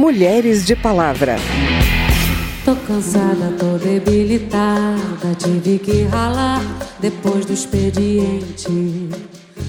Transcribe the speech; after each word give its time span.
Mulheres 0.00 0.64
de 0.64 0.74
Palavra. 0.74 1.36
Tô 2.64 2.74
cansada, 2.74 3.52
tô 3.58 3.76
debilitada, 3.76 5.34
tive 5.38 5.78
que 5.78 6.04
ralar 6.04 6.62
depois 7.00 7.44
do 7.44 7.52
expediente. 7.52 9.10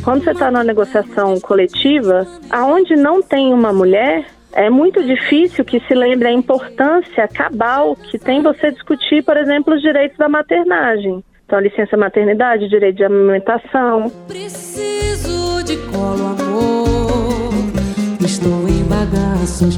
Quando 0.02 0.24
você 0.24 0.32
está 0.32 0.50
na 0.50 0.64
negociação 0.64 1.38
coletiva, 1.42 2.26
aonde 2.50 2.96
não 2.96 3.22
tem 3.22 3.54
uma 3.54 3.74
mulher, 3.74 4.26
é 4.54 4.70
muito 4.70 5.04
difícil 5.04 5.66
que 5.66 5.82
se 5.82 5.94
lembre 5.94 6.30
a 6.30 6.32
importância 6.32 7.28
cabal 7.28 7.98
que 7.98 8.18
tem 8.18 8.42
você 8.42 8.72
discutir, 8.72 9.22
por 9.26 9.36
exemplo, 9.36 9.76
os 9.76 9.82
direitos 9.82 10.18
da 10.18 10.30
maternagem. 10.30 11.22
Então, 11.46 11.60
licença 11.60 11.98
maternidade, 11.98 12.70
direito 12.70 12.96
de 12.96 13.04
amamentação. 13.04 14.10
Preciso 14.30 15.62
de 15.66 15.76
colo, 15.92 16.28
amor. 16.40 17.52
Estou 18.22 18.66
em 18.70 18.82
bagaços. 18.86 19.78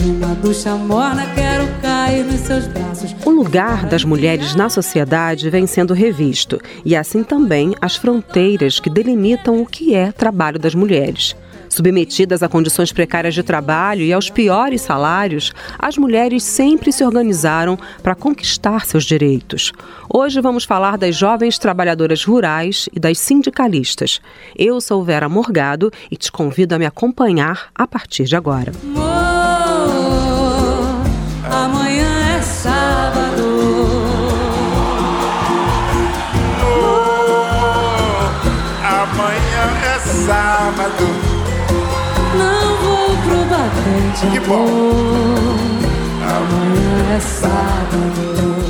Uma 0.00 0.34
ducha 0.34 0.74
morna, 0.74 1.26
quero 1.34 1.66
cair 1.80 2.24
nos 2.24 2.40
seus 2.40 2.66
braços. 2.66 3.14
O 3.24 3.30
lugar 3.30 3.86
das 3.86 4.04
mulheres 4.04 4.54
na 4.54 4.68
sociedade 4.68 5.48
vem 5.48 5.66
sendo 5.66 5.94
revisto, 5.94 6.60
e 6.84 6.94
assim 6.94 7.22
também 7.22 7.74
as 7.80 7.96
fronteiras 7.96 8.78
que 8.78 8.90
delimitam 8.90 9.60
o 9.60 9.66
que 9.66 9.94
é 9.94 10.12
trabalho 10.12 10.58
das 10.58 10.74
mulheres. 10.74 11.34
Submetidas 11.68 12.42
a 12.42 12.48
condições 12.48 12.92
precárias 12.92 13.34
de 13.34 13.42
trabalho 13.42 14.02
e 14.02 14.12
aos 14.12 14.30
piores 14.30 14.80
salários, 14.80 15.52
as 15.78 15.98
mulheres 15.98 16.42
sempre 16.42 16.92
se 16.92 17.04
organizaram 17.04 17.78
para 18.02 18.14
conquistar 18.14 18.86
seus 18.86 19.04
direitos. 19.04 19.72
Hoje 20.08 20.40
vamos 20.40 20.64
falar 20.64 20.96
das 20.96 21.16
jovens 21.16 21.58
trabalhadoras 21.58 22.24
rurais 22.24 22.88
e 22.94 23.00
das 23.00 23.18
sindicalistas. 23.18 24.20
Eu 24.56 24.80
sou 24.80 25.04
Vera 25.04 25.28
Morgado 25.28 25.90
e 26.10 26.16
te 26.16 26.30
convido 26.30 26.74
a 26.74 26.78
me 26.78 26.86
acompanhar 26.86 27.68
a 27.74 27.86
partir 27.86 28.24
de 28.24 28.36
agora. 28.36 28.72
amanhã 28.96 29.05
sábado 42.38 43.44
batente 43.50 44.26
que 44.32 44.40
bom. 44.40 44.66
Amanhã 46.22 47.16
é 47.16 47.20
sábado. 47.20 48.65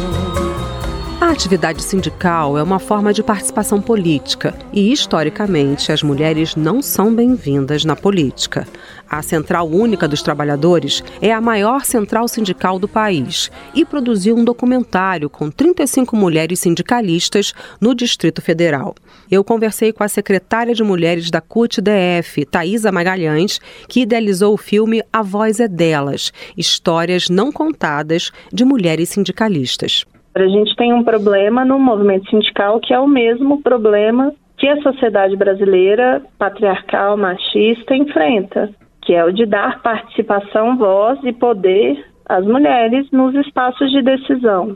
A 1.27 1.30
atividade 1.30 1.82
sindical 1.82 2.56
é 2.56 2.62
uma 2.62 2.78
forma 2.78 3.12
de 3.12 3.20
participação 3.20 3.82
política 3.82 4.56
e, 4.72 4.92
historicamente, 4.92 5.91
as 5.91 6.00
mulheres 6.00 6.55
não 6.55 6.80
são 6.80 7.12
bem-vindas 7.12 7.84
na 7.84 7.96
política. 7.96 8.64
A 9.10 9.20
Central 9.22 9.69
Única 9.69 10.06
dos 10.06 10.22
Trabalhadores 10.22 11.02
é 11.20 11.32
a 11.32 11.41
maior 11.41 11.84
central 11.84 12.28
sindical 12.28 12.78
do 12.78 12.86
país 12.86 13.50
e 13.74 13.84
produziu 13.84 14.36
um 14.36 14.44
documentário 14.44 15.28
com 15.28 15.50
35 15.50 16.14
mulheres 16.14 16.60
sindicalistas 16.60 17.52
no 17.80 17.92
Distrito 17.92 18.41
Federal. 18.41 18.94
Eu 19.28 19.42
conversei 19.42 19.92
com 19.92 20.04
a 20.04 20.08
secretária 20.08 20.77
de 20.77 20.84
Mulheres 20.84 21.28
da 21.28 21.41
CUT-DF, 21.41 22.44
Thaisa 22.44 22.92
Magalhães, 22.92 23.60
que 23.88 24.02
idealizou 24.02 24.54
o 24.54 24.56
filme 24.56 25.02
A 25.12 25.22
Voz 25.22 25.58
é 25.58 25.66
Delas 25.66 26.32
Histórias 26.56 27.28
Não 27.28 27.50
Contadas 27.50 28.30
de 28.52 28.64
Mulheres 28.64 29.08
Sindicalistas. 29.08 30.06
A 30.37 30.48
gente 30.48 30.77
tem 30.77 30.92
um 30.92 31.03
problema 31.03 31.65
no 31.65 31.79
movimento 31.79 32.29
sindical 32.29 32.79
que 32.79 32.92
é 32.92 33.01
o 33.01 33.09
mesmo 33.09 33.62
problema 33.62 34.34
que 34.59 34.69
a 34.69 34.83
sociedade 34.83 35.34
brasileira 35.34 36.23
patriarcal, 36.39 37.17
machista 37.17 37.97
enfrenta, 37.97 38.69
que 39.01 39.15
é 39.15 39.25
o 39.25 39.33
de 39.33 39.47
dar 39.47 39.81
participação, 39.81 40.77
voz 40.77 41.19
e 41.25 41.33
poder 41.33 42.05
às 42.28 42.45
mulheres 42.45 43.11
nos 43.11 43.34
espaços 43.34 43.91
de 43.91 44.03
decisão. 44.03 44.75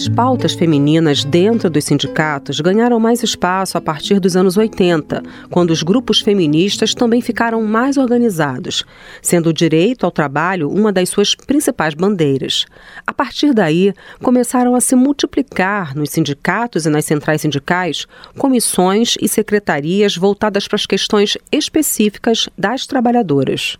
As 0.00 0.08
pautas 0.08 0.54
femininas 0.54 1.24
dentro 1.24 1.68
dos 1.68 1.84
sindicatos 1.84 2.58
ganharam 2.58 2.98
mais 2.98 3.22
espaço 3.22 3.76
a 3.76 3.82
partir 3.82 4.18
dos 4.18 4.34
anos 4.34 4.56
80, 4.56 5.22
quando 5.50 5.72
os 5.72 5.82
grupos 5.82 6.22
feministas 6.22 6.94
também 6.94 7.20
ficaram 7.20 7.62
mais 7.62 7.98
organizados, 7.98 8.82
sendo 9.20 9.50
o 9.50 9.52
direito 9.52 10.06
ao 10.06 10.10
trabalho 10.10 10.70
uma 10.70 10.90
das 10.90 11.10
suas 11.10 11.34
principais 11.34 11.92
bandeiras. 11.92 12.64
A 13.06 13.12
partir 13.12 13.52
daí, 13.52 13.92
começaram 14.22 14.74
a 14.74 14.80
se 14.80 14.96
multiplicar 14.96 15.94
nos 15.94 16.08
sindicatos 16.08 16.86
e 16.86 16.88
nas 16.88 17.04
centrais 17.04 17.42
sindicais 17.42 18.06
comissões 18.38 19.18
e 19.20 19.28
secretarias 19.28 20.16
voltadas 20.16 20.66
para 20.66 20.76
as 20.76 20.86
questões 20.86 21.36
específicas 21.52 22.48
das 22.56 22.86
trabalhadoras. 22.86 23.76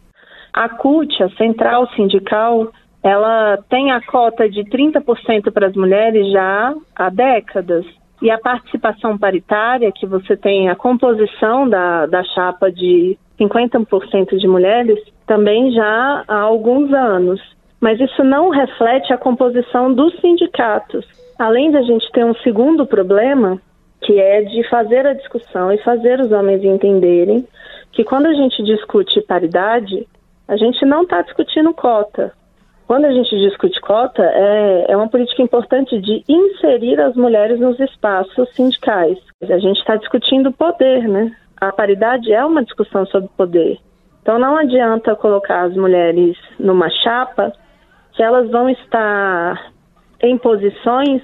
A 0.52 0.68
CUT, 0.68 1.22
a 1.22 1.30
Central 1.38 1.88
Sindical, 1.96 2.70
ela 3.02 3.58
tem 3.68 3.92
a 3.92 4.00
cota 4.00 4.48
de 4.48 4.62
30% 4.64 5.50
para 5.52 5.68
as 5.68 5.74
mulheres 5.74 6.30
já 6.30 6.74
há 6.94 7.08
décadas. 7.08 7.86
E 8.20 8.30
a 8.30 8.38
participação 8.38 9.16
paritária, 9.16 9.90
que 9.90 10.06
você 10.06 10.36
tem 10.36 10.68
a 10.68 10.76
composição 10.76 11.66
da, 11.68 12.04
da 12.04 12.22
chapa 12.22 12.70
de 12.70 13.16
50% 13.40 14.36
de 14.36 14.46
mulheres, 14.46 14.98
também 15.26 15.72
já 15.72 16.24
há 16.28 16.40
alguns 16.40 16.92
anos. 16.92 17.40
Mas 17.80 17.98
isso 17.98 18.22
não 18.22 18.50
reflete 18.50 19.10
a 19.12 19.16
composição 19.16 19.92
dos 19.94 20.14
sindicatos. 20.20 21.06
Além 21.38 21.70
de 21.70 21.78
a 21.78 21.82
gente 21.82 22.12
ter 22.12 22.24
um 22.26 22.34
segundo 22.34 22.84
problema, 22.84 23.58
que 24.02 24.18
é 24.18 24.42
de 24.42 24.68
fazer 24.68 25.06
a 25.06 25.14
discussão 25.14 25.72
e 25.72 25.78
fazer 25.78 26.20
os 26.20 26.30
homens 26.30 26.62
entenderem 26.62 27.46
que 27.92 28.04
quando 28.04 28.26
a 28.26 28.34
gente 28.34 28.62
discute 28.62 29.22
paridade, 29.22 30.06
a 30.46 30.56
gente 30.56 30.84
não 30.84 31.02
está 31.02 31.22
discutindo 31.22 31.72
cota, 31.72 32.32
quando 32.90 33.04
a 33.04 33.12
gente 33.12 33.38
discute 33.38 33.80
cota, 33.82 34.20
é, 34.20 34.86
é 34.88 34.96
uma 34.96 35.08
política 35.08 35.40
importante 35.40 36.00
de 36.00 36.24
inserir 36.28 37.00
as 37.00 37.14
mulheres 37.14 37.60
nos 37.60 37.78
espaços 37.78 38.52
sindicais. 38.56 39.16
A 39.48 39.58
gente 39.58 39.78
está 39.78 39.94
discutindo 39.94 40.50
poder, 40.50 41.06
né? 41.06 41.30
A 41.60 41.70
paridade 41.70 42.32
é 42.32 42.44
uma 42.44 42.64
discussão 42.64 43.06
sobre 43.06 43.30
poder. 43.36 43.78
Então 44.20 44.40
não 44.40 44.56
adianta 44.56 45.14
colocar 45.14 45.66
as 45.66 45.76
mulheres 45.76 46.36
numa 46.58 46.90
chapa 46.90 47.52
que 48.12 48.24
elas 48.24 48.50
vão 48.50 48.68
estar 48.68 49.70
em 50.20 50.36
posições 50.36 51.22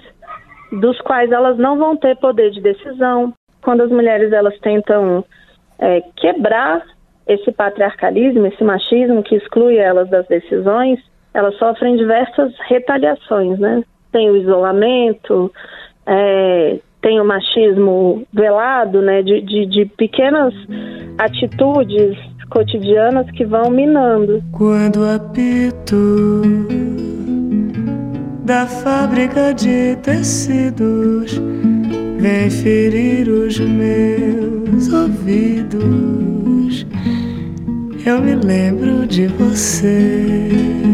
dos 0.71 1.00
quais 1.00 1.33
elas 1.33 1.59
não 1.59 1.77
vão 1.77 1.97
ter 1.97 2.15
poder 2.19 2.53
de 2.53 2.60
decisão. 2.60 3.34
Quando 3.60 3.81
as 3.81 3.91
mulheres 3.91 4.33
elas 4.33 4.56
tentam 4.60 5.25
é, 5.81 6.00
quebrar 6.15 6.87
esse 7.27 7.50
patriarcalismo, 7.50 8.47
esse 8.47 8.62
machismo 8.62 9.21
que 9.25 9.34
exclui 9.34 9.78
elas 9.78 10.09
das 10.09 10.28
decisões, 10.28 11.00
elas 11.36 11.54
sofrem 11.58 11.97
diversas 11.97 12.50
retaliações, 12.66 13.58
né? 13.58 13.84
Tem 14.10 14.30
o 14.30 14.38
isolamento, 14.38 15.52
é, 16.06 16.78
tem 17.02 17.20
o 17.20 17.26
machismo 17.26 18.26
velado, 18.32 19.02
né? 19.02 19.22
De, 19.22 19.42
de, 19.42 19.66
de 19.66 19.84
pequenas 19.84 20.54
atitudes 21.19 22.16
cotidianas 22.48 23.30
que 23.32 23.44
vão 23.44 23.70
minando. 23.70 24.42
Quando 24.50 25.04
apito 25.04 26.42
da 28.42 28.64
fábrica 28.64 29.53
de 29.53 29.94
tecidos 29.97 31.38
vem 32.18 32.48
ferir 32.48 33.28
os 33.28 33.58
meus 33.58 34.91
ouvidos, 34.91 36.86
eu 38.06 38.22
me 38.22 38.36
lembro 38.36 39.06
de 39.06 39.26
você. 39.26 40.85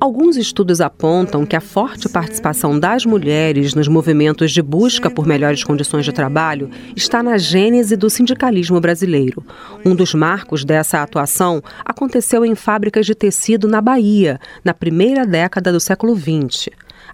Alguns 0.00 0.38
estudos 0.38 0.80
apontam 0.80 1.44
que 1.44 1.54
a 1.54 1.60
forte 1.60 2.08
participação 2.08 2.80
das 2.80 3.04
mulheres 3.04 3.74
nos 3.74 3.86
movimentos 3.86 4.50
de 4.50 4.62
busca 4.62 5.10
por 5.10 5.26
melhores 5.26 5.62
condições 5.62 6.06
de 6.06 6.12
trabalho 6.12 6.70
está 6.96 7.22
na 7.22 7.36
gênese 7.36 7.96
do 7.96 8.08
sindicalismo 8.08 8.80
brasileiro. 8.80 9.44
Um 9.84 9.94
dos 9.94 10.14
marcos 10.14 10.64
dessa 10.64 11.02
atuação 11.02 11.62
aconteceu 11.84 12.46
em 12.46 12.54
fábricas 12.54 13.04
de 13.04 13.14
tecido 13.14 13.68
na 13.68 13.82
Bahia, 13.82 14.40
na 14.64 14.72
primeira 14.72 15.26
década 15.26 15.70
do 15.70 15.78
século 15.78 16.16
XX. 16.16 16.70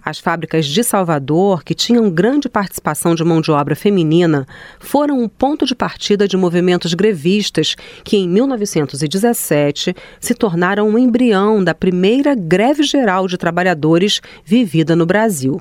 As 0.09 0.21
fábricas 0.21 0.67
de 0.67 0.85
Salvador, 0.85 1.65
que 1.65 1.75
tinham 1.75 2.09
grande 2.09 2.49
participação 2.49 3.13
de 3.13 3.25
mão 3.25 3.41
de 3.41 3.51
obra 3.51 3.75
feminina, 3.75 4.47
foram 4.79 5.21
um 5.21 5.29
ponto 5.29 5.67
de 5.67 5.75
partida 5.75 6.29
de 6.29 6.37
movimentos 6.37 6.95
grevistas 6.95 7.75
que, 8.05 8.17
em 8.17 8.29
1917, 8.29 9.97
se 10.21 10.33
tornaram 10.33 10.89
um 10.89 10.97
embrião 10.97 11.63
da 11.63 11.75
primeira 11.75 12.37
greve 12.37 12.85
geral 12.85 13.27
de 13.27 13.37
trabalhadores 13.37 14.21
vivida 14.45 14.95
no 14.95 15.07
Brasil. 15.07 15.61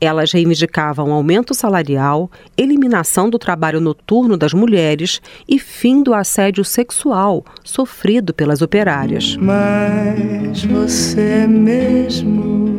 Elas 0.00 0.32
reivindicavam 0.32 1.12
aumento 1.12 1.52
salarial, 1.52 2.30
eliminação 2.56 3.28
do 3.28 3.38
trabalho 3.38 3.82
noturno 3.82 4.38
das 4.38 4.54
mulheres 4.54 5.20
e 5.46 5.58
fim 5.58 6.02
do 6.02 6.14
assédio 6.14 6.64
sexual 6.64 7.44
sofrido 7.62 8.32
pelas 8.32 8.62
operárias. 8.62 9.36
Mas 9.36 10.64
você 10.64 11.46
mesmo 11.46 12.73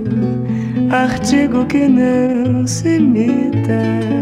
artigo 1.04 1.66
que 1.66 1.88
não 1.88 2.66
se 2.66 2.98
imita 2.98 4.16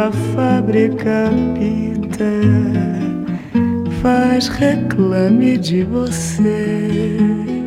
a 0.00 0.12
fábrica 0.34 1.30
pita, 1.54 2.24
faz 4.02 4.48
reclame 4.48 5.58
de 5.58 5.82
você. 5.84 6.88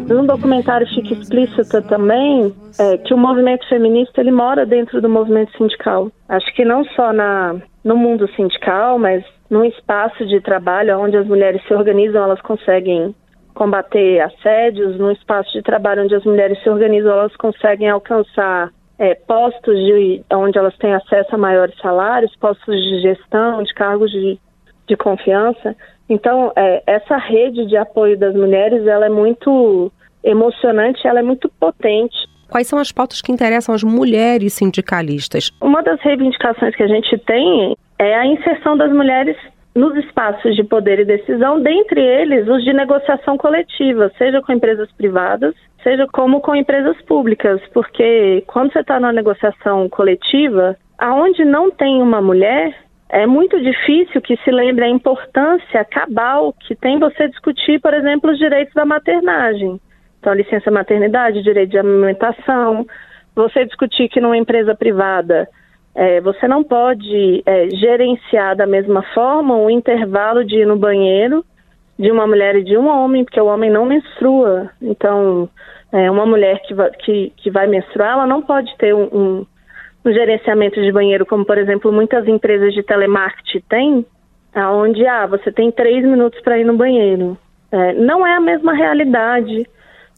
No 0.08 0.25
documentário 0.25 0.88
fica 0.88 1.14
explícita 1.14 1.81
também 1.81 2.54
é, 2.80 2.98
que 2.98 3.14
o 3.14 3.18
movimento 3.18 3.68
feminista 3.68 4.22
ele 4.22 4.31
mora 4.31 4.66
dentro 4.66 5.02
do 5.02 5.10
movimento 5.10 5.56
sindical. 5.58 6.12
Acho 6.30 6.54
que 6.56 6.66
não 6.66 6.86
só 6.86 7.12
na, 7.12 7.56
no 7.84 7.96
mundo 7.98 8.30
sindical, 8.36 8.98
mas 8.98 9.24
num 9.50 9.66
espaço 9.66 10.25
de 10.25 10.42
trabalho 10.42 11.00
onde 11.00 11.18
as 11.18 11.28
mulheres 11.28 11.62
se 11.68 11.74
organizam, 11.74 12.24
elas 12.24 12.42
conseguem 12.42 13.14
combater 13.54 14.20
assédios, 14.22 14.98
num 14.98 15.12
espaço 15.12 15.52
de 15.54 15.62
trabalho 15.62 16.04
onde 16.04 16.16
as 16.16 16.24
mulheres 16.24 16.62
se 16.62 16.70
organizam, 16.70 17.12
elas 17.12 17.36
conseguem 17.36 17.90
alcançar 17.90 18.72
é, 19.00 19.16
postos 19.16 19.76
de, 19.76 20.24
onde 20.32 20.58
elas 20.58 20.76
têm 20.78 20.94
acesso 20.94 21.34
a 21.34 21.38
maiores 21.38 21.76
salários, 21.82 22.36
postos 22.38 22.76
de 22.76 23.02
gestão, 23.02 23.64
de 23.64 23.74
cargos 23.74 24.12
de, 24.12 24.40
de 24.88 24.96
confiança. 24.96 25.76
Então, 26.10 26.52
é, 26.56 26.84
essa 26.86 27.18
rede 27.18 27.66
de 27.66 27.78
apoio 27.78 28.18
das 28.18 28.34
mulheres, 28.36 28.86
ela 28.86 29.06
é 29.06 29.10
muito 29.10 29.92
emocionante, 30.24 31.08
ela 31.08 31.20
é 31.20 31.24
muito 31.24 31.50
potente. 31.60 32.16
Quais 32.50 32.68
são 32.68 32.78
as 32.78 32.92
pautas 32.92 33.22
que 33.22 33.32
interessam 33.32 33.74
as 33.74 33.84
mulheres 33.84 34.54
sindicalistas? 34.54 35.52
Uma 35.62 35.82
das 35.82 36.00
reivindicações 36.02 36.76
que 36.76 36.84
a 36.84 36.88
gente 36.88 37.18
tem 37.20 37.76
é 37.98 38.16
a 38.16 38.26
inserção 38.26 38.78
das 38.78 38.92
mulheres 38.92 39.36
nos 39.75 39.96
espaços 39.98 40.56
de 40.56 40.64
poder 40.64 41.00
e 41.00 41.06
decisão, 41.06 41.62
dentre 41.62 42.00
eles 42.00 42.48
os 42.48 42.64
de 42.64 42.74
negociação 42.74 43.38
coletiva, 43.38 44.12
seja 44.18 44.42
com 44.42 44.54
empresas 44.54 44.92
privadas, 44.92 45.56
seja 45.81 46.08
como 46.08 46.42
com 46.42 46.56
empresas 46.56 47.00
públicas, 47.04 47.60
porque 47.74 48.44
quando 48.48 48.72
você 48.72 48.80
está 48.80 49.00
na 49.00 49.12
negociação 49.12 49.90
coletiva, 49.90 50.78
aonde 50.98 51.44
não 51.44 51.72
tem 51.72 52.02
uma 52.02 52.22
mulher, 52.22 52.75
é 53.10 53.25
muito 53.25 53.60
difícil 53.62 54.22
que 54.22 54.38
se 54.38 54.52
lembre 54.52 54.86
a 54.86 54.90
importância 54.90 55.84
cabal 55.86 56.54
que 56.54 56.75
tem 56.75 57.00
você 57.00 57.28
discutir, 57.28 57.80
por 57.80 57.94
exemplo, 57.94 58.31
os 58.31 58.38
direitos 58.38 58.74
da 58.74 58.86
maternagem. 58.86 59.80
Então, 60.20 60.34
licença 60.34 60.72
maternidade, 60.72 61.44
direito 61.44 61.72
de 61.72 61.78
amamentação, 61.78 62.86
você 63.36 63.66
discutir 63.66 64.08
que 64.08 64.22
numa 64.22 64.38
empresa 64.38 64.74
privada 64.74 65.50
é, 65.95 66.19
você 66.22 66.48
não 66.48 66.63
pode 66.63 67.44
é, 67.45 67.69
gerenciar 67.69 68.56
da 68.56 68.66
mesma 68.66 69.04
forma 69.13 69.56
o 69.56 69.69
intervalo 69.69 70.44
de 70.44 70.57
ir 70.57 70.66
no 70.66 70.75
banheiro 70.75 71.45
de 71.98 72.12
uma 72.12 72.25
mulher 72.25 72.56
e 72.56 72.63
de 72.63 72.75
um 72.75 72.88
homem, 72.88 73.24
porque 73.24 73.40
o 73.40 73.45
homem 73.45 73.69
não 73.69 73.86
menstrua. 73.86 74.72
Então, 74.81 75.48
é, 75.92 76.10
uma 76.10 76.25
mulher 76.25 76.60
que, 76.63 76.74
vai, 76.74 76.90
que, 76.92 77.31
que 77.38 77.51
vai 77.51 77.68
menstruar, 77.68 78.13
ela 78.13 78.25
não 78.25 78.42
pode 78.42 78.75
ter 78.78 78.95
um, 78.95 79.04
um, 79.04 79.45
um, 80.04 80.12
gerenciamento 80.12 80.81
de 80.81 80.92
banheiro, 80.92 81.25
como, 81.25 81.45
por 81.45 81.57
exemplo, 81.57 81.92
muitas 81.92 82.28
empresas 82.28 82.74
de 82.74 82.81
telemarketing 82.81 83.63
têm, 83.69 84.06
onde 84.56 85.06
ah, 85.06 85.28
você 85.28 85.51
tem 85.51 85.72
três 85.72 86.04
minutos 86.04 86.42
para 86.42 86.57
ir 86.57 86.63
no 86.63 86.75
banheiro. 86.75 87.38
É, 87.72 87.94
não 87.94 88.25
é 88.25 88.36
a 88.36 88.42
mesma 88.42 88.74
realidade 88.74 89.68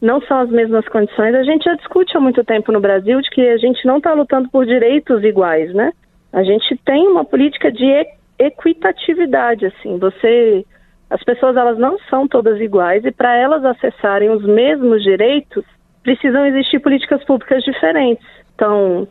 não 0.00 0.20
são 0.22 0.40
as 0.40 0.50
mesmas 0.50 0.86
condições. 0.88 1.34
A 1.34 1.42
gente 1.42 1.64
já 1.64 1.74
discute 1.74 2.16
há 2.16 2.20
muito 2.20 2.44
tempo 2.44 2.70
no 2.72 2.80
Brasil 2.80 3.20
de 3.20 3.30
que 3.30 3.48
a 3.48 3.56
gente 3.56 3.86
não 3.86 3.98
está 3.98 4.12
lutando 4.12 4.48
por 4.50 4.66
direitos 4.66 5.22
iguais, 5.24 5.72
né? 5.74 5.92
A 6.32 6.42
gente 6.42 6.76
tem 6.84 7.06
uma 7.06 7.24
política 7.24 7.72
de 7.72 8.06
equitatividade, 8.38 9.66
assim. 9.66 9.98
Você, 9.98 10.64
as 11.08 11.22
pessoas 11.24 11.56
elas 11.56 11.78
não 11.78 11.98
são 12.10 12.28
todas 12.28 12.60
iguais 12.60 13.04
e 13.04 13.10
para 13.10 13.34
elas 13.36 13.64
acessarem 13.64 14.30
os 14.30 14.44
mesmos 14.44 15.02
direitos 15.02 15.64
precisam 16.02 16.46
existir 16.46 16.78
políticas 16.78 17.24
públicas 17.24 17.64
diferentes. 17.64 18.24
Então, 18.54 19.08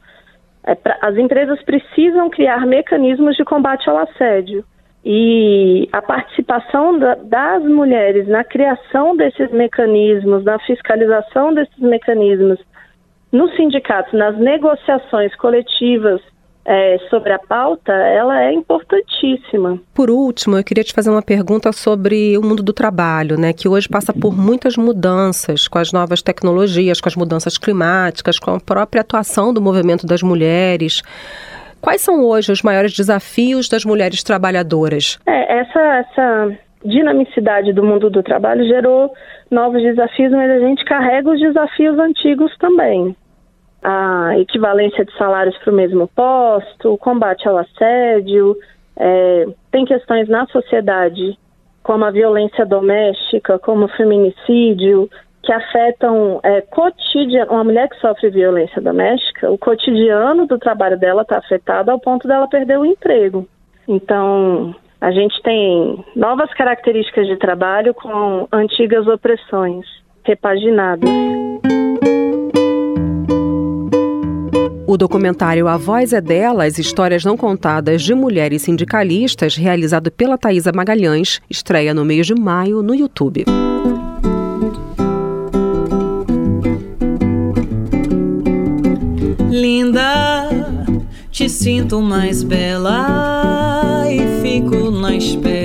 é 0.63 0.73
pra, 0.75 0.97
as 1.01 1.17
empresas 1.17 1.61
precisam 1.63 2.29
criar 2.29 2.65
mecanismos 2.65 3.35
de 3.35 3.43
combate 3.43 3.89
ao 3.89 3.97
assédio. 3.97 4.63
E 5.05 5.87
a 5.91 6.01
participação 6.01 6.97
da, 6.97 7.13
das 7.13 7.63
mulheres 7.63 8.27
na 8.27 8.43
criação 8.43 9.15
desses 9.15 9.51
mecanismos, 9.51 10.43
na 10.43 10.57
fiscalização 10.59 11.53
desses 11.53 11.77
mecanismos, 11.77 12.59
nos 13.31 13.55
sindicatos, 13.55 14.13
nas 14.13 14.35
negociações 14.37 15.35
coletivas 15.35 16.21
é, 16.65 16.97
sobre 17.09 17.31
a 17.31 17.37
pauta, 17.37 17.91
ela 17.91 18.41
é 18.41 18.51
importantíssima. 18.51 19.79
Por 19.93 20.09
último, 20.09 20.57
eu 20.57 20.63
queria 20.63 20.83
te 20.83 20.93
fazer 20.93 21.11
uma 21.11 21.21
pergunta 21.21 21.71
sobre 21.71 22.35
o 22.37 22.41
mundo 22.41 22.63
do 22.63 22.73
trabalho, 22.73 23.37
né, 23.39 23.53
que 23.53 23.67
hoje 23.67 23.87
passa 23.87 24.11
por 24.11 24.35
muitas 24.35 24.75
mudanças 24.75 25.67
com 25.67 25.77
as 25.77 25.91
novas 25.91 26.23
tecnologias, 26.23 26.99
com 26.99 27.07
as 27.07 27.15
mudanças 27.15 27.59
climáticas, 27.59 28.39
com 28.39 28.55
a 28.55 28.59
própria 28.59 29.01
atuação 29.01 29.53
do 29.53 29.61
movimento 29.61 30.07
das 30.07 30.23
mulheres. 30.23 31.03
Quais 31.85 32.01
são 32.01 32.25
hoje 32.25 32.51
os 32.51 32.63
maiores 32.63 32.93
desafios 32.93 33.69
das 33.69 33.85
mulheres 33.85 34.23
trabalhadoras? 34.23 35.19
É, 35.23 35.59
essa, 35.59 35.79
essa 35.79 36.57
dinamicidade 36.83 37.71
do 37.73 37.83
mundo 37.83 38.09
do 38.09 38.23
trabalho 38.23 38.67
gerou 38.67 39.13
novos 39.51 39.83
desafios, 39.83 40.31
mas 40.31 40.49
a 40.49 40.57
gente 40.61 40.83
carrega 40.83 41.29
os 41.29 41.39
desafios 41.39 41.99
antigos 41.99 42.51
também. 42.57 43.15
A 43.83 44.31
equivalência 44.39 45.05
de 45.05 45.15
salários 45.15 45.55
para 45.59 45.71
o 45.71 45.75
mesmo 45.75 46.07
posto, 46.07 46.91
o 46.91 46.97
combate 46.97 47.47
ao 47.47 47.59
assédio, 47.59 48.57
é, 48.97 49.45
tem 49.69 49.85
questões 49.85 50.27
na 50.27 50.47
sociedade 50.47 51.37
como 51.83 52.03
a 52.03 52.09
violência 52.09 52.65
doméstica, 52.65 53.59
como 53.59 53.85
o 53.85 53.89
feminicídio, 53.89 55.07
que 55.45 55.53
afetam 55.53 56.39
é, 56.43 56.61
cotidiano. 56.61 57.51
Uma 57.51 57.63
mulher 57.63 57.87
que 57.89 57.99
sofre 57.99 58.29
violência 58.29 58.81
doméstica, 58.81 59.51
o 59.51 59.57
cotidiano 59.57 60.47
do 60.47 60.57
trabalho 60.57 60.97
dela 60.97 61.21
está 61.21 61.37
afetado 61.37 61.91
ao 61.91 61.99
ponto 61.99 62.27
dela 62.27 62.47
perder 62.47 62.79
o 62.79 62.85
emprego. 62.85 63.47
Então, 63.87 64.75
a 64.99 65.11
gente 65.11 65.39
tem 65.43 66.03
novas 66.15 66.51
características 66.53 67.27
de 67.27 67.37
trabalho 67.37 67.93
com 67.93 68.47
antigas 68.51 69.07
opressões 69.07 69.85
repaginadas. 70.23 71.09
O 74.87 74.97
documentário 74.97 75.67
A 75.67 75.77
Voz 75.77 76.13
é 76.13 76.21
Delas, 76.21 76.79
Histórias 76.79 77.25
Não 77.25 77.35
Contadas 77.35 78.01
de 78.01 78.15
Mulheres 78.15 78.63
Sindicalistas, 78.63 79.55
realizado 79.55 80.11
pela 80.11 80.37
Thaisa 80.37 80.71
Magalhães, 80.73 81.41
estreia 81.49 81.93
no 81.93 82.05
mês 82.05 82.25
de 82.25 82.33
maio 82.33 82.81
no 82.81 82.95
YouTube. 82.95 83.45
Sinto 91.55 92.01
mais 92.01 92.43
bela 92.43 94.03
e 94.09 94.41
fico 94.41 94.91
na 94.91 95.15
espera. 95.15 95.64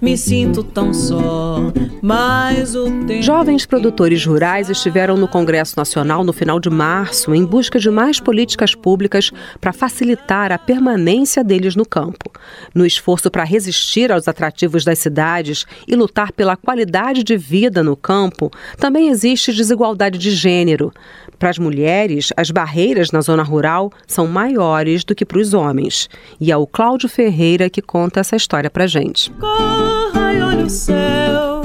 Me 0.00 0.16
sinto 0.16 0.62
tão 0.62 0.92
só, 0.92 1.72
mas 2.02 2.74
o 2.74 2.84
tempo. 3.06 3.22
Jovens 3.22 3.64
produtores 3.64 4.24
rurais 4.26 4.68
estiveram 4.68 5.16
no 5.16 5.26
Congresso 5.26 5.74
Nacional 5.76 6.22
no 6.22 6.34
final 6.34 6.60
de 6.60 6.68
março 6.68 7.34
em 7.34 7.44
busca 7.44 7.78
de 7.78 7.90
mais 7.90 8.20
políticas 8.20 8.74
públicas 8.74 9.30
para 9.58 9.72
facilitar 9.72 10.52
a 10.52 10.58
permanência 10.58 11.42
deles 11.42 11.74
no 11.74 11.86
campo. 11.86 12.30
No 12.74 12.84
esforço 12.84 13.30
para 13.30 13.44
resistir 13.44 14.12
aos 14.12 14.28
atrativos 14.28 14.84
das 14.84 14.98
cidades 14.98 15.64
e 15.88 15.96
lutar 15.96 16.30
pela 16.30 16.56
qualidade 16.56 17.24
de 17.24 17.36
vida 17.36 17.82
no 17.82 17.96
campo, 17.96 18.50
também 18.78 19.08
existe 19.08 19.52
desigualdade 19.52 20.18
de 20.18 20.30
gênero. 20.30 20.92
Para 21.38 21.50
as 21.50 21.58
mulheres, 21.58 22.32
as 22.36 22.50
barreiras 22.50 23.10
na 23.10 23.20
zona 23.20 23.42
rural 23.42 23.90
são 24.06 24.26
maiores 24.26 25.04
do 25.04 25.14
que 25.14 25.24
para 25.24 25.38
os 25.38 25.54
homens. 25.54 26.08
E 26.40 26.52
é 26.52 26.56
o 26.56 26.66
Cláudio 26.66 27.08
Ferreira 27.08 27.68
que 27.68 27.82
conta 27.82 28.20
essa 28.20 28.36
história 28.36 28.70
para 28.70 28.86
gente. 28.86 29.30
Corra 29.32 29.95
e 30.32 30.40
olha 30.40 30.64
o 30.64 30.70
céu, 30.70 31.62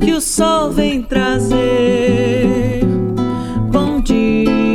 que 0.00 0.12
o 0.12 0.20
sol 0.20 0.70
vem 0.70 1.02
trazer. 1.02 2.80
Bom 3.70 4.00
dia. 4.00 4.74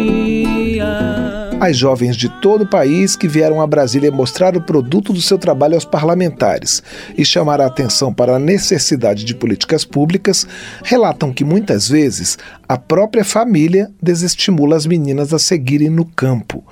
As 1.60 1.78
jovens 1.78 2.16
de 2.16 2.30
todo 2.42 2.64
o 2.64 2.70
país 2.70 3.18
que 3.18 3.28
vieram 3.28 3.62
a 3.62 3.68
Brasília 3.68 4.10
mostrar 4.10 4.56
o 4.56 4.62
produto 4.62 5.12
do 5.12 5.22
seu 5.22 5.38
trabalho 5.38 5.76
aos 5.76 5.84
parlamentares 5.84 6.82
e 7.18 7.26
chamar 7.26 7.60
a 7.60 7.66
atenção 7.66 8.14
para 8.14 8.38
a 8.38 8.40
necessidade 8.40 9.26
de 9.26 9.36
políticas 9.36 9.84
públicas 9.84 10.48
relatam 10.84 11.34
que 11.34 11.44
muitas 11.44 11.90
vezes 11.90 12.38
a 12.68 12.78
própria 12.78 13.26
família 13.26 13.92
desestimula 14.02 14.78
as 14.78 14.86
meninas 14.86 15.34
a 15.34 15.40
seguirem 15.40 15.90
no 15.90 16.06
campo. 16.06 16.64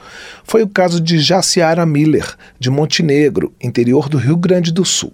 Foi 0.45 0.63
o 0.63 0.69
caso 0.69 1.01
de 1.01 1.19
Jaciara 1.19 1.85
Miller, 1.85 2.35
de 2.57 2.69
Montenegro, 2.69 3.53
interior 3.61 4.07
do 4.07 4.17
Rio 4.17 4.37
Grande 4.37 4.71
do 4.71 4.85
Sul. 4.85 5.11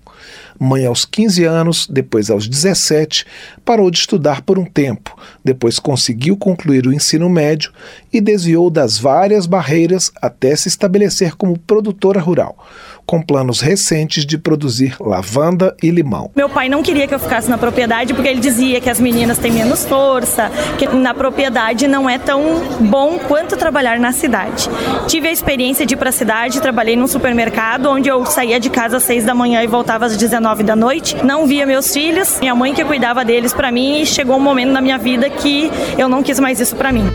Mãe 0.60 0.86
aos 0.86 1.06
15 1.06 1.44
anos, 1.44 1.88
depois 1.88 2.30
aos 2.30 2.48
17, 2.48 3.26
parou 3.66 3.90
de 3.90 4.00
estudar 4.00 4.42
por 4.42 4.58
um 4.60 4.66
tempo, 4.66 5.18
depois 5.44 5.80
conseguiu 5.80 6.38
concluir 6.38 6.86
o 6.88 6.94
ensino 6.94 7.30
médio 7.30 7.72
e 8.12 8.22
desviou 8.22 8.70
das 8.70 8.98
várias 8.98 9.46
barreiras 9.46 10.12
até 10.22 10.56
se 10.56 10.68
estabelecer 10.68 11.36
como 11.36 11.58
produtora 11.58 12.20
rural 12.20 12.58
com 13.06 13.22
planos 13.22 13.60
recentes 13.60 14.26
de 14.26 14.38
produzir 14.38 14.96
lavanda 15.00 15.76
e 15.82 15.90
limão. 15.90 16.32
Meu 16.36 16.50
pai 16.50 16.70
não 16.70 16.82
queria 16.82 17.08
que 17.08 17.14
eu 17.14 17.20
ficasse 17.20 17.50
na 17.50 17.58
propriedade 17.58 18.14
porque 18.14 18.30
ele 18.30 18.40
dizia 18.40 18.80
que 18.80 18.90
as 18.90 19.00
meninas 19.00 19.38
têm 19.38 19.52
menos 19.52 19.86
força, 19.86 20.50
que 20.78 20.88
na 20.88 21.14
propriedade 21.14 21.88
não 21.88 22.10
é 22.10 22.18
tão 22.18 22.62
bom 22.80 23.20
quanto 23.20 23.58
trabalhar 23.58 24.00
na 24.00 24.12
cidade. 24.12 24.70
Tive 25.08 25.28
a 25.28 25.32
experiência 25.32 25.86
de 25.86 25.94
ir 25.94 25.98
para 25.98 26.10
a 26.10 26.14
cidade, 26.14 26.62
trabalhei 26.62 26.96
num 26.96 27.08
supermercado 27.08 27.88
onde 27.88 28.10
eu 28.10 28.26
saía 28.26 28.60
de 28.60 28.70
casa 28.70 28.98
às 28.98 29.04
6 29.04 29.26
da 29.26 29.36
manhã 29.36 29.62
e 29.64 29.68
voltava 29.68 30.06
às 30.06 30.16
19 30.16 30.53
da 30.62 30.76
noite. 30.76 31.16
Não 31.24 31.48
via 31.48 31.66
meus 31.66 31.92
filhos, 31.92 32.40
minha 32.40 32.54
mãe 32.54 32.74
que 32.74 32.84
cuidava 32.84 33.26
deles 33.26 33.54
para 33.54 33.72
mim 33.72 34.02
e 34.02 34.06
chegou 34.06 34.36
um 34.36 34.42
momento 34.42 34.72
na 34.72 34.82
minha 34.82 34.98
vida 34.98 35.30
que 35.30 35.72
eu 35.98 36.08
não 36.08 36.22
quis 36.22 36.40
mais 36.40 36.60
isso 36.60 36.76
para 36.76 36.92
mim. 36.92 37.06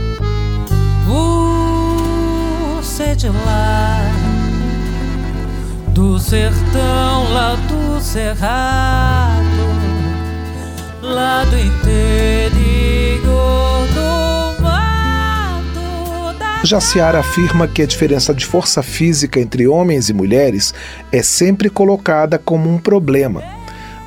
Você 2.99 3.15
de 3.15 3.29
lá 3.29 4.01
do 5.89 6.19
sertão 6.19 7.33
lá 7.33 7.57
do 7.69 8.01
cerrado, 8.01 9.39
lá 11.03 11.45
do 11.45 11.57
Jaciara 16.69 17.21
afirma 17.21 17.67
que 17.67 17.81
a 17.81 17.87
diferença 17.87 18.35
de 18.35 18.45
força 18.45 18.83
física 18.83 19.41
entre 19.41 19.67
homens 19.67 20.11
e 20.11 20.13
mulheres 20.13 20.75
é 21.11 21.23
sempre 21.23 21.71
colocada 21.71 22.39
como 22.39 22.69
um 22.69 22.77
problema 22.77 23.58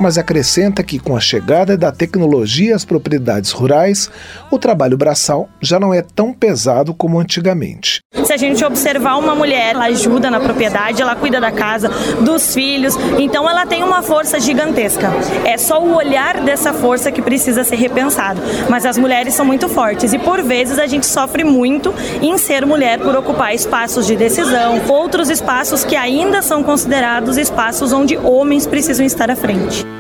mas 0.02 0.18
acrescenta 0.18 0.84
que 0.84 0.98
com 0.98 1.16
a 1.16 1.20
chegada 1.20 1.78
da 1.78 1.92
tecnologia 1.92 2.76
às 2.76 2.84
propriedades 2.84 3.52
rurais, 3.52 4.10
o 4.50 4.58
trabalho 4.58 4.98
braçal 4.98 5.48
já 5.62 5.80
não 5.80 5.94
é 5.94 6.02
tão 6.02 6.34
pesado 6.34 6.94
como 6.94 7.20
antigamente. 7.20 8.02
Se 8.26 8.34
a 8.34 8.38
gente 8.38 8.66
observar 8.66 9.18
uma 9.18 9.36
mulher, 9.36 9.76
ela 9.76 9.86
ajuda 9.86 10.32
na 10.32 10.40
propriedade, 10.40 11.02
ela 11.02 11.16
cuida 11.16 11.40
da 11.40 11.52
casa, 11.52 11.90
dos 12.22 12.54
filhos, 12.54 12.96
então 13.20 13.48
ela 13.48 13.66
tem 13.66 13.84
uma 13.84 14.02
força 14.02 14.40
gigantesca. 14.40 15.10
É 15.46 15.58
só 15.58 15.82
o 15.84 15.96
olhar 15.96 16.42
dessa 16.42 16.74
força 16.74 17.12
que 17.12 17.22
precisa 17.22 17.64
ser 17.64 17.76
repensado. 17.76 18.42
Mas 18.70 18.86
as 18.86 18.98
mulheres 18.98 19.34
são 19.34 19.46
muito 19.46 19.70
fortes 19.70 20.14
e 20.14 20.20
por 20.20 20.42
vezes 20.42 20.80
a 20.80 20.88
gente 20.88 21.06
sofre 21.06 21.44
muito 21.44 21.94
em 22.22 22.38
ser 22.38 22.66
mulher 22.66 23.00
por 23.00 23.16
ocupar 23.16 23.54
espaços 23.54 24.08
de 24.08 24.16
decisão, 24.16 24.82
outros 24.88 25.30
espaços 25.30 25.84
que 25.84 25.96
ainda 25.96 26.42
são 26.42 26.64
considerados 26.64 27.38
espaços 27.38 27.94
onde 27.94 28.18
homens 28.18 28.66
precisam 28.66 29.06
estar 29.06 29.30
à 29.30 29.36
frente. 29.36 29.91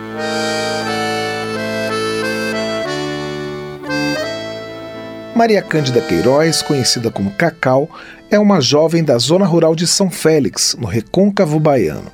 Maria 5.41 5.61
Cândida 5.63 5.99
Queiroz, 6.01 6.61
conhecida 6.61 7.09
como 7.09 7.31
Cacau, 7.31 7.89
é 8.29 8.37
uma 8.37 8.61
jovem 8.61 9.03
da 9.03 9.17
zona 9.17 9.43
rural 9.43 9.73
de 9.73 9.87
São 9.87 10.09
Félix, 10.09 10.75
no 10.79 10.85
recôncavo 10.85 11.59
baiano. 11.59 12.11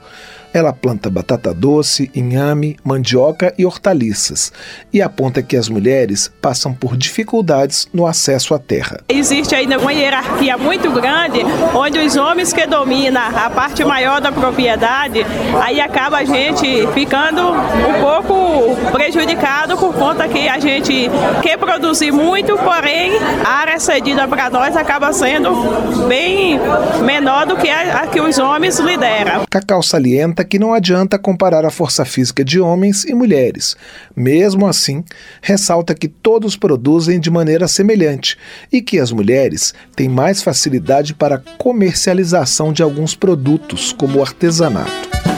Ela 0.54 0.74
planta 0.74 1.10
batata 1.10 1.54
doce, 1.54 2.10
inhame, 2.16 2.78
mandioca 2.84 3.54
e 3.58 3.66
hortaliças 3.66 4.52
e 4.92 5.02
aponta 5.02 5.44
que 5.44 5.56
as 5.56 5.70
mulheres 5.70 6.32
passam 6.42 6.74
por 6.74 6.98
dificuldades 6.98 7.88
no 7.94 8.08
acesso 8.08 8.54
à 8.54 8.60
terra. 8.60 9.02
Existe 9.10 9.54
ainda 9.54 9.78
uma 9.78 9.94
hierarquia 9.94 10.58
muito 10.58 10.90
grande 10.92 11.40
onde 11.74 12.00
os 12.00 12.16
homens 12.16 12.54
que 12.54 12.66
dominam 12.66 13.22
a 13.22 13.50
parte 13.50 13.84
maior 13.84 14.22
da 14.22 14.32
propriedade, 14.32 15.26
aí 15.62 15.80
acaba 15.80 16.18
a 16.18 16.26
gente 16.26 16.88
ficando 16.94 17.42
um 17.52 18.02
pouco 18.02 18.92
prejudicado 18.92 19.78
por 19.78 19.94
conta 19.94 20.28
que 20.28 20.48
a 20.48 20.60
gente 20.60 21.10
quer 21.42 21.58
produzir 21.58 22.12
muito, 22.12 22.58
porém 22.58 23.12
a 23.46 23.50
área 23.50 23.80
cedida 23.80 24.28
para 24.28 24.50
nós 24.50 24.76
acaba 24.76 25.12
sendo 25.14 25.52
bem 26.08 26.60
menor 27.04 27.46
do 27.46 27.58
que 27.58 27.70
a, 27.70 28.02
a 28.02 28.08
que 28.08 28.20
os 28.20 28.38
homens 28.38 28.80
lideram. 28.80 29.46
Cacau 29.50 29.82
salienta 29.82 30.37
que 30.44 30.60
não 30.60 30.74
adianta 30.74 31.20
comparar 31.20 31.66
a 31.66 31.70
força 31.70 32.06
física 32.06 32.44
de 32.44 32.60
homens 32.60 33.04
e 33.06 33.14
mulheres. 33.14 33.76
Mesmo 34.16 34.68
assim, 34.68 35.04
ressalta 35.42 35.96
que 35.96 36.08
todos 36.08 36.56
produzem 36.56 37.20
de 37.20 37.30
maneira 37.30 37.68
semelhante 37.68 38.38
e 38.72 38.82
que 38.82 39.00
as 39.00 39.12
mulheres 39.12 39.74
têm 39.96 40.10
mais 40.10 40.42
facilidade 40.42 41.14
para 41.14 41.44
comercialização 41.58 42.74
de 42.74 42.82
alguns 42.82 43.16
produtos, 43.16 43.94
como 43.94 44.20
o 44.20 44.22
artesanato. 44.22 45.37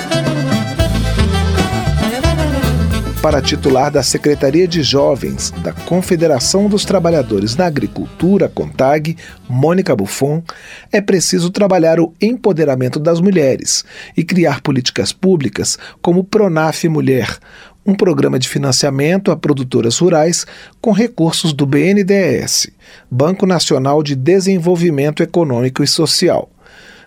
Para 3.21 3.41
titular 3.41 3.91
da 3.91 4.01
Secretaria 4.01 4.65
de 4.65 4.81
Jovens 4.81 5.51
da 5.61 5.73
Confederação 5.73 6.69
dos 6.69 6.85
Trabalhadores 6.85 7.53
na 7.55 7.65
Agricultura, 7.65 8.47
CONTAG, 8.47 9.17
Mônica 9.47 9.93
Buffon, 9.93 10.41
é 10.89 11.01
preciso 11.01 11.49
trabalhar 11.49 11.99
o 11.99 12.13
empoderamento 12.21 12.97
das 12.97 13.19
mulheres 13.19 13.83
e 14.15 14.23
criar 14.23 14.61
políticas 14.61 15.11
públicas 15.11 15.77
como 16.01 16.21
o 16.21 16.23
Pronaf 16.23 16.87
Mulher, 16.87 17.37
um 17.85 17.93
programa 17.93 18.39
de 18.39 18.47
financiamento 18.47 19.31
a 19.31 19.35
produtoras 19.35 19.97
rurais 19.97 20.47
com 20.79 20.91
recursos 20.91 21.51
do 21.51 21.65
BNDES, 21.65 22.69
Banco 23.11 23.45
Nacional 23.45 24.01
de 24.01 24.15
Desenvolvimento 24.15 25.21
Econômico 25.21 25.83
e 25.83 25.87
Social. 25.87 26.49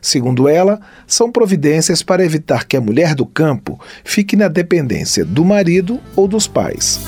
Segundo 0.03 0.49
ela, 0.49 0.81
são 1.07 1.31
providências 1.31 2.03
para 2.03 2.25
evitar 2.25 2.67
que 2.67 2.77
a 2.77 2.81
mulher 2.81 3.15
do 3.15 3.25
campo 3.25 3.81
fique 4.05 4.35
na 4.35 4.49
dependência 4.49 5.25
do 5.25 5.45
marido 5.45 6.01
ou 6.17 6.27
dos 6.27 6.49
pais. 6.49 6.99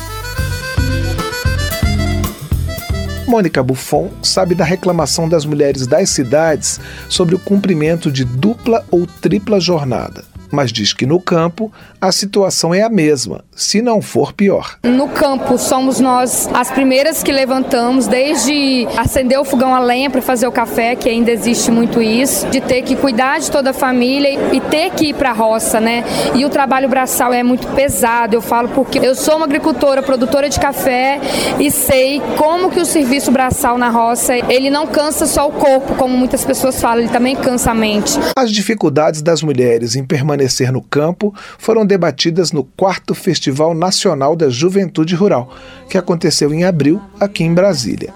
Mônica 3.27 3.61
Buffon 3.65 4.11
sabe 4.23 4.55
da 4.55 4.65
reclamação 4.65 5.29
das 5.29 5.45
mulheres 5.45 5.89
das 5.89 6.11
cidades 6.11 6.79
sobre 7.09 7.35
o 7.35 7.39
cumprimento 7.39 8.13
de 8.13 8.25
dupla 8.25 8.87
ou 8.93 9.07
tripla 9.07 9.59
jornada 9.59 10.34
mas 10.55 10.73
diz 10.73 10.93
que 10.93 11.05
no 11.05 11.21
campo 11.21 11.71
a 12.01 12.13
situação 12.13 12.73
é 12.73 12.83
a 12.83 12.89
mesma, 12.89 13.45
se 13.55 13.83
não 13.83 14.01
for 14.01 14.33
pior. 14.33 14.79
No 14.83 15.09
campo 15.09 15.59
somos 15.59 16.01
nós 16.01 16.49
as 16.55 16.71
primeiras 16.71 17.23
que 17.23 17.33
levantamos, 17.33 18.07
desde 18.07 18.87
acender 18.97 19.39
o 19.39 19.45
fogão 19.45 19.75
a 19.75 19.81
lenha 19.81 20.09
para 20.09 20.23
fazer 20.23 20.47
o 20.47 20.53
café, 20.53 20.95
que 20.95 21.09
ainda 21.09 21.31
existe 21.31 21.71
muito 21.71 22.01
isso, 22.01 22.47
de 22.49 22.61
ter 22.61 22.83
que 22.83 22.95
cuidar 22.95 23.41
de 23.41 23.51
toda 23.51 23.71
a 23.71 23.73
família 23.73 24.55
e 24.55 24.61
ter 24.61 24.91
que 24.91 25.07
ir 25.07 25.15
para 25.15 25.31
a 25.31 25.33
roça, 25.33 25.81
né? 25.81 26.05
E 26.35 26.45
o 26.45 26.49
trabalho 26.49 26.89
braçal 26.89 27.33
é 27.33 27.43
muito 27.43 27.67
pesado, 27.69 28.37
eu 28.37 28.43
falo 28.43 28.69
porque 28.69 28.99
eu 28.99 29.15
sou 29.15 29.37
uma 29.37 29.47
agricultora, 29.47 30.03
produtora 30.03 30.49
de 30.49 30.61
café 30.61 31.21
e 31.59 31.71
sei 31.71 32.23
como 32.39 32.71
que 32.71 32.81
o 32.81 32.87
serviço 32.87 33.31
braçal 33.31 33.77
na 33.77 33.91
roça, 33.91 34.37
ele 34.37 34.71
não 34.71 34.87
cansa 34.87 35.27
só 35.27 35.49
o 35.49 35.53
corpo, 35.53 35.95
como 35.97 36.17
muitas 36.17 36.45
pessoas 36.45 36.81
falam, 36.81 37.01
ele 37.01 37.13
também 37.13 37.35
cansa 37.35 37.73
a 37.73 37.75
mente. 37.75 38.19
As 38.37 38.51
dificuldades 38.51 39.21
das 39.21 39.43
mulheres 39.43 39.97
em 39.97 40.05
permanecer 40.05 40.44
permanecer 40.45 40.71
no 40.71 40.83
campo 40.83 41.35
foram 41.59 41.87
debatidas 41.87 42.53
no 42.53 42.65
4 42.65 43.15
Festival 43.15 43.75
Nacional 43.75 44.37
da 44.37 44.49
Juventude 44.49 45.15
Rural, 45.15 45.51
que 45.89 45.99
aconteceu 45.99 46.53
em 46.53 46.65
abril 46.65 47.01
aqui 47.19 47.45
em 47.45 47.55
Brasília. 47.55 48.13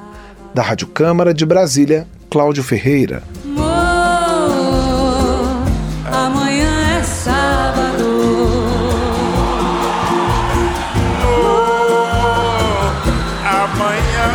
Da 0.54 0.62
Rádio 0.62 0.86
Câmara 0.88 1.32
de 1.32 1.46
Brasília, 1.46 2.06
Cláudio 2.30 2.62
Ferreira. 2.62 3.22
é 6.90 7.02
sábado. 7.02 8.08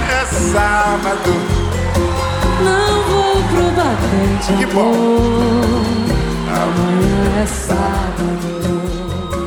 é 0.10 0.26
sábado. 0.26 1.32
Não 2.64 3.04
vou 3.04 3.36
pro 3.50 3.72
batente. 3.72 4.54
Que 4.58 4.66
bom. 4.74 6.13
Amanhã 6.56 7.42
é 7.42 7.46
sábado. 7.48 8.33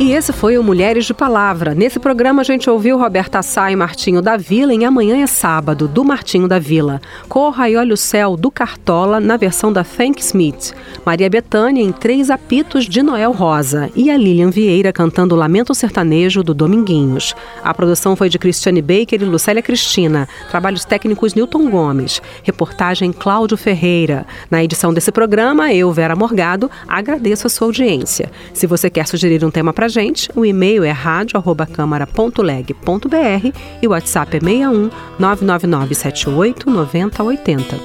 E 0.07 0.13
esse 0.13 0.33
foi 0.33 0.57
o 0.57 0.63
Mulheres 0.63 1.05
de 1.05 1.13
Palavra. 1.13 1.75
Nesse 1.75 1.99
programa 1.99 2.43
a 2.43 2.45
gente 2.45 2.71
ouviu 2.71 2.97
Roberta 2.97 3.43
Sá 3.43 3.73
e 3.73 3.75
Martinho 3.75 4.23
da 4.23 4.37
Vila 4.37 4.73
em 4.73 4.85
Amanhã 4.85 5.21
é 5.21 5.27
Sábado, 5.27 5.89
do 5.89 6.05
Martinho 6.05 6.47
da 6.47 6.61
Vila. 6.61 7.03
Corra 7.29 7.69
e 7.69 7.75
Olha 7.75 7.93
o 7.93 7.97
Céu, 7.97 8.37
do 8.37 8.49
Cartola, 8.49 9.19
na 9.19 9.37
versão 9.37 9.73
da 9.73 9.83
Thank 9.83 10.21
Smith. 10.21 10.73
Maria 11.05 11.29
Bethânia 11.29 11.83
em 11.83 11.91
Três 11.91 12.31
Apitos, 12.31 12.85
de 12.85 13.03
Noel 13.03 13.33
Rosa. 13.33 13.91
E 13.97 14.09
a 14.09 14.17
Lilian 14.17 14.49
Vieira 14.49 14.93
cantando 14.93 15.35
Lamento 15.35 15.75
Sertanejo, 15.75 16.45
do 16.45 16.55
Dominguinhos. 16.55 17.35
A 17.65 17.75
produção 17.75 18.15
foi 18.15 18.29
de 18.29 18.39
Cristiane 18.39 18.81
Baker 18.81 19.21
e 19.21 19.25
Lucélia 19.25 19.61
Cristina. 19.61 20.29
Trabalhos 20.49 20.85
técnicos 20.85 21.35
Newton 21.35 21.69
Gomes. 21.69 22.23
Reportagem 22.45 23.11
Cláudio 23.11 23.57
Ferreira. 23.57 24.25
Na 24.49 24.63
edição 24.63 24.95
desse 24.95 25.11
programa, 25.11 25.75
eu, 25.75 25.91
Vera 25.91 26.15
Morgado, 26.15 26.71
agradeço 26.87 27.49
a 27.49 27.51
sua 27.51 27.67
audiência. 27.67 28.31
Se 28.55 28.69
você 28.69 28.89
quer 28.89 29.09
sugerir 29.09 29.45
um 29.45 29.51
tema 29.51 29.73
para 29.73 29.96
gente. 29.97 30.31
O 30.35 30.45
e-mail 30.45 30.85
é 30.85 30.91
radio@câmara.leg.br 30.91 33.59
e 33.81 33.87
o 33.87 33.93
WhatsApp 33.93 34.37
é 34.37 34.41
61 34.41 34.91
999 35.19 35.95
78 35.95 36.71
9080. 36.71 37.77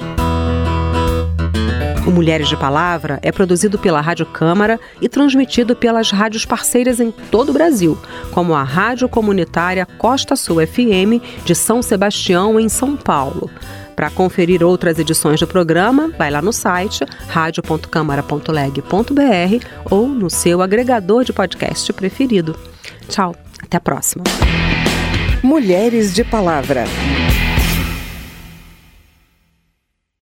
O 2.06 2.10
Mulheres 2.10 2.48
de 2.48 2.56
Palavra 2.56 3.18
é 3.22 3.32
produzido 3.32 3.78
pela 3.78 4.02
Rádio 4.02 4.26
Câmara 4.26 4.78
e 5.00 5.08
transmitido 5.08 5.74
pelas 5.74 6.10
rádios 6.10 6.44
parceiras 6.44 7.00
em 7.00 7.10
todo 7.30 7.48
o 7.48 7.52
Brasil, 7.52 7.96
como 8.32 8.54
a 8.54 8.62
Rádio 8.62 9.08
Comunitária 9.08 9.86
Costa 9.86 10.36
Sul 10.36 10.58
FM 10.66 11.22
de 11.46 11.54
São 11.54 11.80
Sebastião, 11.80 12.60
em 12.60 12.68
São 12.68 12.94
Paulo. 12.94 13.48
Para 13.94 14.10
conferir 14.10 14.62
outras 14.62 14.98
edições 14.98 15.40
do 15.40 15.46
programa, 15.46 16.10
vai 16.18 16.30
lá 16.30 16.42
no 16.42 16.52
site 16.52 17.04
radio.câmara.leg.br 17.28 19.66
ou 19.90 20.08
no 20.08 20.30
seu 20.30 20.62
agregador 20.62 21.24
de 21.24 21.32
podcast 21.32 21.92
preferido. 21.92 22.56
Tchau, 23.08 23.34
até 23.62 23.76
a 23.76 23.80
próxima. 23.80 24.24
Mulheres 25.42 26.14
de 26.14 26.24
Palavra. 26.24 26.84